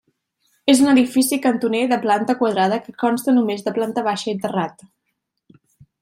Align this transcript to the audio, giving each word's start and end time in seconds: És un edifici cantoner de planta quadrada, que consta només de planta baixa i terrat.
És 0.71 0.79
un 0.83 0.91
edifici 0.91 1.37
cantoner 1.41 1.81
de 1.91 1.99
planta 2.05 2.35
quadrada, 2.39 2.79
que 2.85 2.93
consta 3.03 3.35
només 3.35 3.61
de 3.67 3.73
planta 3.75 4.05
baixa 4.11 4.33
i 4.33 4.39
terrat. 4.47 4.83